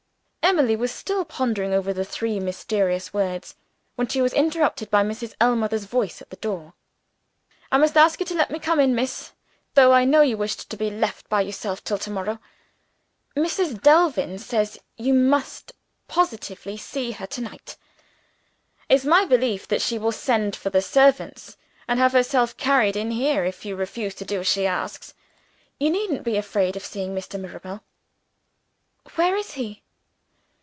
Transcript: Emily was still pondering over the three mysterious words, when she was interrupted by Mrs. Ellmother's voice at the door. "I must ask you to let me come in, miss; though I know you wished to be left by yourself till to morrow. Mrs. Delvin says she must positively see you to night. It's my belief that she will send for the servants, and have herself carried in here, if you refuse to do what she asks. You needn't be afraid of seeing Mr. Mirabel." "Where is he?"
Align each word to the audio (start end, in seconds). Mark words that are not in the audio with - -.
Emily 0.43 0.75
was 0.75 0.91
still 0.91 1.23
pondering 1.23 1.71
over 1.73 1.93
the 1.93 2.03
three 2.03 2.37
mysterious 2.37 3.13
words, 3.13 3.55
when 3.95 4.09
she 4.09 4.21
was 4.21 4.33
interrupted 4.33 4.91
by 4.91 5.01
Mrs. 5.01 5.33
Ellmother's 5.39 5.85
voice 5.85 6.21
at 6.21 6.29
the 6.29 6.35
door. 6.35 6.73
"I 7.71 7.77
must 7.77 7.95
ask 7.95 8.19
you 8.19 8.25
to 8.25 8.33
let 8.35 8.51
me 8.51 8.59
come 8.59 8.77
in, 8.77 8.93
miss; 8.93 9.31
though 9.75 9.93
I 9.93 10.03
know 10.03 10.19
you 10.19 10.35
wished 10.35 10.69
to 10.69 10.75
be 10.75 10.89
left 10.89 11.29
by 11.29 11.39
yourself 11.39 11.85
till 11.85 11.97
to 11.99 12.11
morrow. 12.11 12.39
Mrs. 13.33 13.81
Delvin 13.81 14.37
says 14.39 14.77
she 14.99 15.13
must 15.13 15.71
positively 16.09 16.75
see 16.75 17.13
you 17.17 17.27
to 17.27 17.39
night. 17.41 17.77
It's 18.89 19.05
my 19.05 19.23
belief 19.23 19.69
that 19.69 19.81
she 19.81 19.97
will 19.97 20.11
send 20.11 20.57
for 20.57 20.69
the 20.69 20.81
servants, 20.81 21.55
and 21.87 21.97
have 21.97 22.11
herself 22.11 22.57
carried 22.57 22.97
in 22.97 23.11
here, 23.11 23.45
if 23.45 23.63
you 23.63 23.77
refuse 23.77 24.15
to 24.15 24.25
do 24.25 24.39
what 24.39 24.47
she 24.47 24.67
asks. 24.67 25.13
You 25.79 25.91
needn't 25.91 26.25
be 26.25 26.35
afraid 26.35 26.75
of 26.75 26.83
seeing 26.85 27.15
Mr. 27.15 27.39
Mirabel." 27.39 27.85
"Where 29.15 29.37
is 29.37 29.51
he?" 29.51 29.83